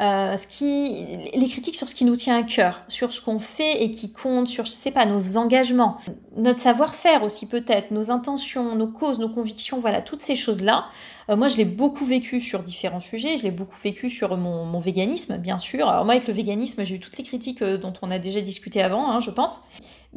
[0.00, 3.40] Euh, ce qui, les critiques sur ce qui nous tient à cœur, sur ce qu'on
[3.40, 5.96] fait et qui compte, sur, je sais pas, nos engagements,
[6.36, 10.86] notre savoir-faire aussi peut-être, nos intentions, nos causes, nos convictions, voilà, toutes ces choses-là.
[11.30, 14.66] Euh, moi, je l'ai beaucoup vécu sur différents sujets, je l'ai beaucoup vécu sur mon,
[14.66, 15.88] mon, véganisme, bien sûr.
[15.88, 18.40] Alors moi, avec le véganisme, j'ai eu toutes les critiques euh, dont on a déjà
[18.40, 19.62] discuté avant, hein, je pense.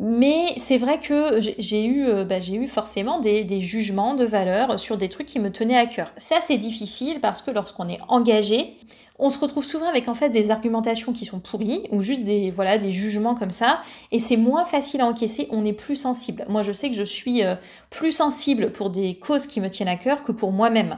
[0.04, 4.98] Mais c'est vrai que j'ai eu, euh, bah, eu forcément des, jugements de valeur sur
[4.98, 6.12] des trucs qui me tenaient à cœur.
[6.18, 8.78] Ça, c'est difficile parce que lorsqu'on est engagé,
[9.20, 12.50] on se retrouve souvent avec en fait des argumentations qui sont pourries ou juste des,
[12.50, 13.82] voilà, des jugements comme ça.
[14.12, 16.46] Et c'est moins facile à encaisser, on est plus sensible.
[16.50, 17.54] Moi, je sais que je suis euh,
[17.92, 20.98] plus sensible pour des causes qui me tiennent à cœur que pour moi-même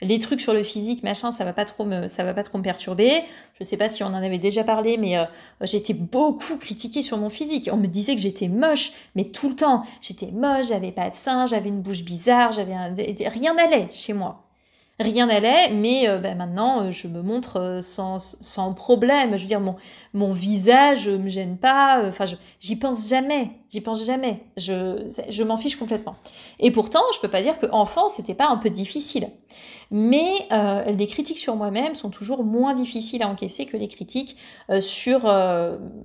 [0.00, 2.58] les trucs sur le physique, machin, ça va pas trop me, ça va pas trop
[2.58, 3.22] me perturber.
[3.58, 5.24] Je sais pas si on en avait déjà parlé, mais euh,
[5.62, 7.68] j'étais beaucoup critiquée sur mon physique.
[7.72, 9.84] On me disait que j'étais moche, mais tout le temps.
[10.00, 12.74] J'étais moche, j'avais pas de sein, j'avais une bouche bizarre, j'avais
[13.28, 14.45] rien n'allait chez moi
[14.98, 19.36] rien n'allait, mais euh, bah, maintenant euh, je me montre euh, sans, sans, problème.
[19.36, 19.76] Je veux dire, mon,
[20.14, 22.24] mon visage me gêne pas, enfin,
[22.60, 24.40] j'y pense jamais, j'y pense jamais.
[24.56, 26.16] Je, je m'en fiche complètement.
[26.58, 29.28] Et pourtant, je peux pas dire que enfant, c'était pas un peu difficile.
[29.92, 30.48] Mais
[30.98, 34.36] les critiques sur moi-même sont toujours moins difficiles à encaisser que les critiques
[34.80, 35.32] sur,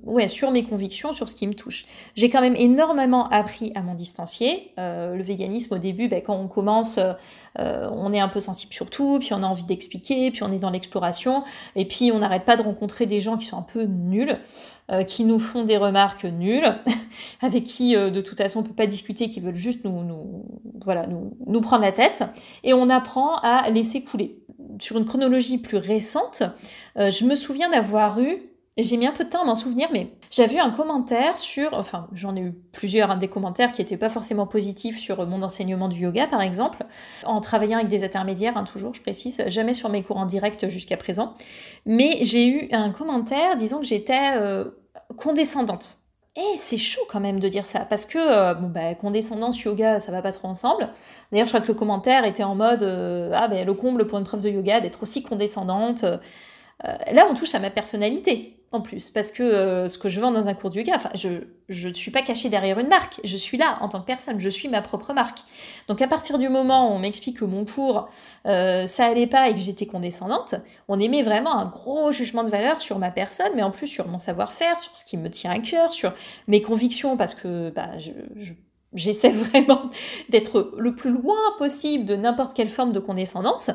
[0.04, 1.86] ouais, sur mes convictions, sur ce qui me touche.
[2.14, 4.72] J'ai quand même énormément appris à m'en distancier.
[4.78, 7.00] le véganisme, au début, bah, quand on commence,
[7.58, 10.70] on est un peu sensible tout, puis on a envie d'expliquer, puis on est dans
[10.70, 11.44] l'exploration,
[11.76, 14.38] et puis on n'arrête pas de rencontrer des gens qui sont un peu nuls,
[14.92, 16.76] euh, qui nous font des remarques nulles,
[17.42, 20.46] avec qui euh, de toute façon on peut pas discuter, qui veulent juste nous, nous,
[20.84, 22.24] voilà, nous, nous prendre la tête,
[22.64, 24.38] et on apprend à laisser couler.
[24.80, 26.44] Sur une chronologie plus récente,
[26.98, 28.51] euh, je me souviens d'avoir eu
[28.84, 31.74] j'ai mis un peu de temps à m'en souvenir, mais j'avais vu un commentaire sur,
[31.74, 35.90] enfin j'en ai eu plusieurs, des commentaires qui n'étaient pas forcément positifs sur mon enseignement
[35.90, 36.86] du yoga par exemple,
[37.26, 40.70] en travaillant avec des intermédiaires, hein, toujours je précise, jamais sur mes cours en direct
[40.70, 41.36] jusqu'à présent,
[41.86, 44.66] mais j'ai eu un commentaire disant que j'étais euh,
[45.18, 45.98] condescendante.
[46.38, 50.00] Et c'est chaud quand même de dire ça, parce que euh, bon bah condescendance yoga,
[50.00, 50.90] ça va pas trop ensemble.
[51.32, 54.18] D'ailleurs, je crois que le commentaire était en mode euh, ah ben le comble pour
[54.18, 56.06] une prof de yoga d'être aussi condescendante.
[56.84, 60.32] là, on touche à ma personnalité en plus, parce que euh, ce que je vends
[60.32, 63.58] dans un cours de yoga, je ne suis pas cachée derrière une marque, je suis
[63.58, 65.40] là en tant que personne, je suis ma propre marque.
[65.90, 68.08] Donc à partir du moment où on m'explique que mon cours,
[68.46, 70.56] euh, ça allait pas et que j'étais condescendante,
[70.88, 74.08] on émet vraiment un gros jugement de valeur sur ma personne, mais en plus sur
[74.08, 76.14] mon savoir-faire, sur ce qui me tient à cœur, sur
[76.48, 77.90] mes convictions, parce que bah,
[78.94, 79.90] j'essaie vraiment
[80.30, 83.70] d'être le plus loin possible de n'importe quelle forme de condescendance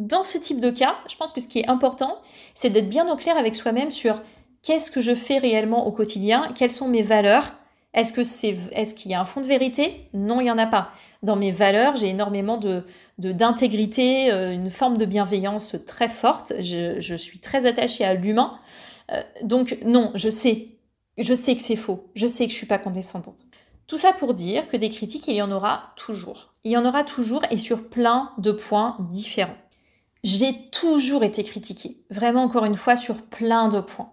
[0.00, 2.22] dans ce type de cas, je pense que ce qui est important,
[2.54, 4.22] c'est d'être bien au clair avec soi-même sur
[4.62, 7.52] qu'est-ce que je fais réellement au quotidien, quelles sont mes valeurs.
[7.92, 10.08] Est-ce que c'est, est-ce qu'il y a un fond de vérité?
[10.14, 10.90] Non, il y en a pas.
[11.22, 12.84] Dans mes valeurs, j'ai énormément de,
[13.18, 16.54] d'intégrité, euh, une forme de bienveillance très forte.
[16.60, 18.58] Je, suis très attachée à l'humain.
[19.12, 20.78] Euh, donc non, je sais,
[21.18, 22.08] je sais que c'est faux.
[22.14, 23.44] Je sais que je suis pas condescendante.
[23.86, 26.54] Tout ça pour dire que des critiques, il y en aura toujours.
[26.64, 29.56] Il y en aura toujours et sur plein de points différents.
[30.22, 34.10] J'ai toujours été critiquée, vraiment encore une fois sur plein de points.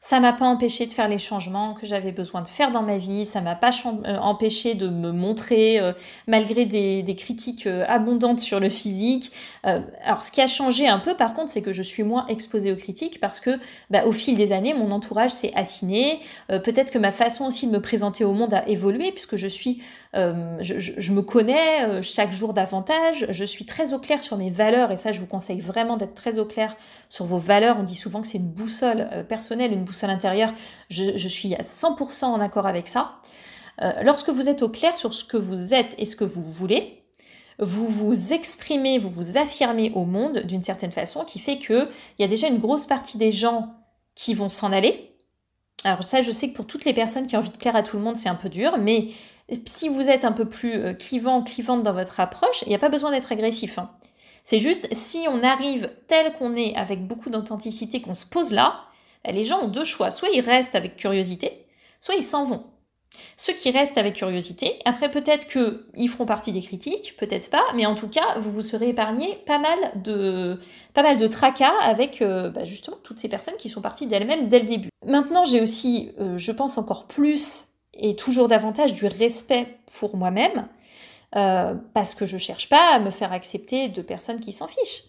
[0.00, 2.98] Ça m'a pas empêché de faire les changements que j'avais besoin de faire dans ma
[2.98, 3.24] vie.
[3.24, 5.92] Ça m'a pas euh, empêché de me montrer euh,
[6.28, 9.32] malgré des, critiques euh, abondantes sur le physique.
[9.64, 12.70] alors, ce qui a changé un peu, par contre, c'est que je suis moins exposée
[12.70, 13.58] aux critiques parce que,
[13.90, 16.20] bah, au fil des années, mon entourage s'est affiné.
[16.48, 19.82] Peut-être que ma façon aussi de me présenter au monde a évolué puisque je suis,
[20.14, 23.26] je, je, me connais chaque jour davantage.
[23.28, 26.14] Je suis très au clair sur mes valeurs et ça, je vous conseille vraiment d'être
[26.14, 26.76] très au clair
[27.08, 27.76] sur vos valeurs.
[27.78, 30.52] On dit souvent que c'est une boussole personnelle, une à l'intérieur,
[30.88, 33.20] je, suis à 100% en accord avec ça.
[33.82, 36.42] Euh, lorsque vous êtes au clair sur ce que vous êtes et ce que vous
[36.42, 37.04] voulez,
[37.58, 42.24] vous vous exprimez, vous vous affirmez au monde d'une certaine façon qui fait qu'il y
[42.24, 43.74] a déjà une grosse partie des gens
[44.14, 45.16] qui vont s'en aller.
[45.84, 47.82] Alors ça, je sais que pour toutes les personnes qui ont envie de plaire à
[47.82, 49.08] tout le monde, c'est un peu dur, mais
[49.66, 52.78] si vous êtes un peu plus euh, clivant, clivante dans votre approche, il n'y a
[52.78, 53.78] pas besoin d'être agressif.
[53.78, 53.90] Hein.
[54.44, 58.80] C'est juste si on arrive tel qu'on est avec beaucoup d'authenticité, qu'on se pose là,
[59.24, 60.10] bah, les gens ont deux choix.
[60.10, 61.66] Soit ils restent avec curiosité,
[62.00, 62.64] soit ils s'en vont.
[63.36, 67.86] Ceux qui restent avec curiosité, après peut-être qu'ils feront partie des critiques, peut-être pas, mais
[67.86, 70.58] en tout cas, vous vous serez épargné pas mal de,
[70.92, 74.48] pas mal de tracas avec euh, bah, justement toutes ces personnes qui sont parties d'elles-mêmes
[74.48, 74.90] dès le début.
[75.06, 80.68] Maintenant, j'ai aussi, euh, je pense encore plus et toujours davantage du respect pour moi-même,
[81.36, 85.04] euh, parce que je cherche pas à me faire accepter de personnes qui s'en fichent.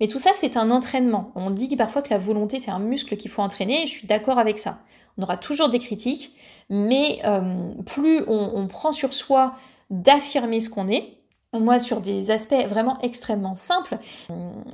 [0.00, 1.32] Mais tout ça, c'est un entraînement.
[1.34, 4.06] On dit parfois que la volonté, c'est un muscle qu'il faut entraîner, et je suis
[4.06, 4.78] d'accord avec ça.
[5.16, 6.32] On aura toujours des critiques,
[6.70, 9.52] mais euh, plus on, prend sur soi
[9.90, 11.17] d'affirmer ce qu'on est,
[11.54, 13.96] moi, sur des aspects vraiment extrêmement simples,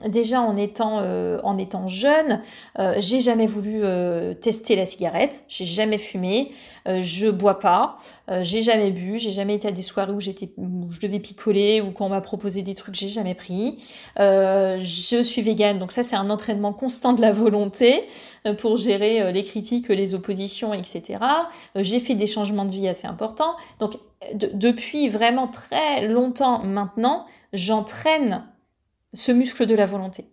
[0.08, 1.38] déjà en étant, euh,
[1.86, 2.42] jeune,
[2.80, 6.50] euh, j'ai jamais voulu euh, tester la cigarette, j'ai jamais fumé,
[6.86, 7.96] je bois pas,
[8.40, 11.80] j'ai jamais bu, j'ai jamais été à des soirées où j'étais, où je devais picoler
[11.80, 13.76] ou quand on m'a proposé des trucs, j'ai jamais pris.
[14.18, 18.02] je suis végane, donc ça c'est un entraînement constant de la volonté
[18.58, 21.18] pour gérer les critiques, les oppositions, etc.
[21.76, 23.94] j'ai fait des changements de vie assez importants, donc
[24.34, 28.44] depuis vraiment très longtemps maintenant, j'entraîne
[29.14, 30.26] ce muscle de la volonté.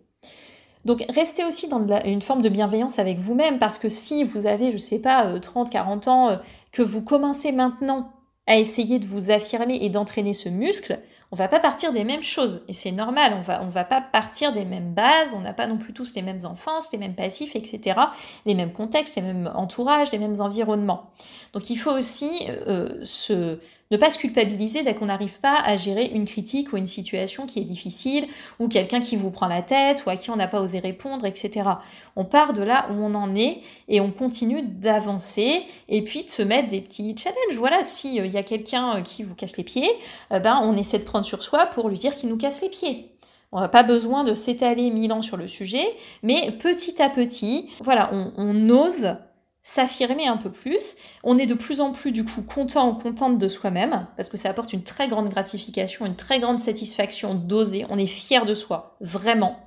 [0.84, 4.70] Donc restez aussi dans une forme de bienveillance avec vous-même parce que si vous avez,
[4.72, 6.36] je sais pas, 30, euh, 40 ans, euh,
[6.72, 8.12] que vous commencez maintenant
[8.48, 10.98] à essayer de vous affirmer et d'entraîner ce muscle,
[11.32, 14.02] on va pas partir des mêmes choses et c'est normal, on va on va pas
[14.02, 17.14] partir des mêmes bases, on n'a pas non plus tous les mêmes enfances, les mêmes
[17.14, 17.98] passifs, etc.,
[18.44, 21.10] les mêmes contextes, les mêmes entourages, les mêmes environnements.
[21.54, 23.58] Donc il faut aussi euh, se
[23.92, 27.46] ne pas se culpabiliser dès qu'on n'arrive pas à gérer une critique ou une situation
[27.46, 28.26] qui est difficile,
[28.58, 31.26] ou quelqu'un qui vous prend la tête, ou à qui on n'a pas osé répondre,
[31.26, 31.68] etc.
[32.16, 36.30] On part de là où on en est et on continue d'avancer et puis de
[36.30, 37.58] se mettre des petits challenges.
[37.58, 39.90] Voilà, s'il euh, y a quelqu'un euh, qui vous casse les pieds,
[40.32, 42.70] euh, ben, on essaie de prendre sur soi pour lui dire qu'il nous casse les
[42.70, 43.10] pieds.
[43.52, 45.84] On n'a pas besoin de s'étaler mille ans sur le sujet,
[46.22, 49.14] mais petit à petit, voilà, on, on ose
[49.62, 50.96] s'affirmer un peu plus.
[51.22, 54.36] On est de plus en plus du coup content ou contente de soi-même parce que
[54.36, 57.86] ça apporte une très grande gratification, une très grande satisfaction d'oser.
[57.88, 59.58] On est fier de soi, vraiment.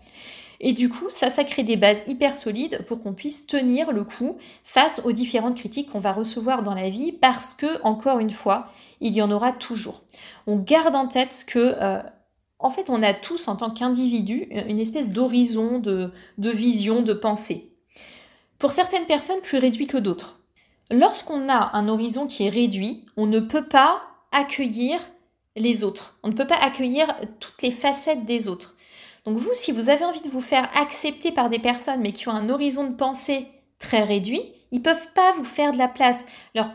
[0.61, 4.03] Et du coup, ça, ça crée des bases hyper solides pour qu'on puisse tenir le
[4.03, 8.29] coup face aux différentes critiques qu'on va recevoir dans la vie parce que, encore une
[8.29, 8.69] fois,
[9.01, 10.03] il y en aura toujours.
[10.47, 12.01] On garde en tête que euh,
[12.59, 17.13] en fait, on a tous, en tant qu'individu, une espèce d'horizon, de, de vision, de
[17.13, 17.74] pensée
[18.59, 20.39] pour certaines personnes plus réduit que d'autres.
[20.91, 24.99] Lorsqu'on a un horizon qui est réduit, on ne peut pas accueillir
[25.55, 26.17] les autres.
[26.23, 28.75] On ne peut pas accueillir toutes les facettes des autres.
[29.25, 32.27] Donc vous, si vous avez envie de vous faire accepter par des personnes mais qui
[32.27, 33.47] ont un horizon de pensée
[33.79, 36.25] très réduit, ils peuvent pas vous faire de la place.
[36.53, 36.71] Leur,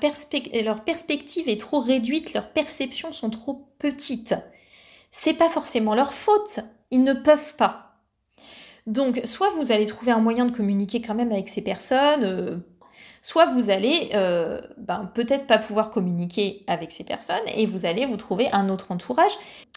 [0.64, 4.34] leur perspective est trop réduite, leurs perceptions sont trop petites.
[5.10, 6.60] C'est pas forcément leur faute.
[6.90, 7.98] Ils ne peuvent pas.
[8.86, 12.56] Donc, soit vous allez trouver un moyen de communiquer quand même avec ces personnes, euh,
[13.22, 18.06] soit vous allez euh, ben, peut-être pas pouvoir communiquer avec ces personnes et vous allez
[18.06, 19.32] vous trouver un autre entourage.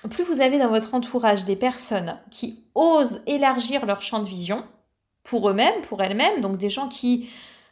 [0.10, 4.63] Plus vous avez dans votre entourage des personnes qui osent élargir leur champ de vision
[5.24, 7.30] pour eux-mêmes, pour elles-mêmes, donc des gens qui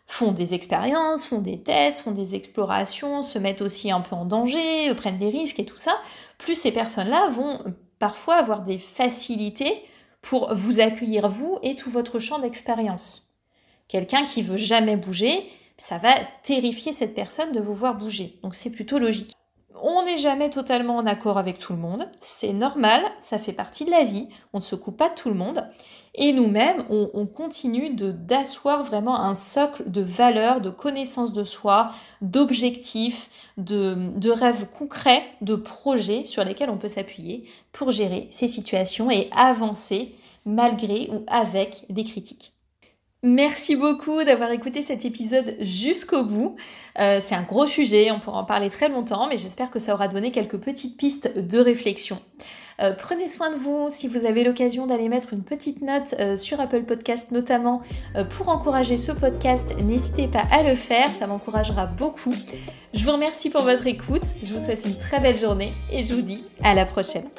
[0.07, 4.25] font des expériences, font des tests, font des explorations, se mettent aussi un peu en
[4.25, 5.93] danger, prennent des risques et tout ça,
[6.37, 7.63] plus ces personnes-là vont
[7.99, 9.85] parfois avoir des facilités
[10.21, 13.27] pour vous accueillir vous et tout votre champ d'expérience.
[13.87, 18.39] Quelqu'un qui veut jamais bouger, ça va terrifier cette personne de vous voir bouger.
[18.43, 19.33] Donc c'est plutôt logique.
[19.81, 23.85] On n'est jamais totalement en accord avec tout le monde, c'est normal, ça fait partie
[23.85, 25.67] de la vie, on ne se coupe pas de tout le monde,
[26.13, 33.29] et nous-mêmes, on, continue d'asseoir vraiment un socle de valeurs, de connaissances de soi, d'objectifs,
[33.57, 39.29] de rêves concrets, de projets sur lesquels on peut s'appuyer pour gérer ces situations et
[39.35, 42.53] avancer malgré ou avec des critiques.
[43.23, 46.55] Merci beaucoup d'avoir écouté cet épisode jusqu'au bout.
[46.97, 49.93] Euh, c'est un gros sujet, on pourra en parler très longtemps, mais j'espère que ça
[49.93, 52.19] aura donné quelques petites pistes de réflexion.
[52.81, 53.89] Euh, prenez soin de vous.
[53.89, 57.81] Si vous avez l'occasion d'aller mettre une petite note euh, sur Apple Podcast, notamment
[58.31, 62.33] pour encourager ce podcast, n'hésitez pas à le faire, ça m'encouragera beaucoup.
[62.95, 66.15] Je vous remercie pour votre écoute, je vous souhaite une très belle journée et je
[66.15, 67.29] vous dis à la prochaine.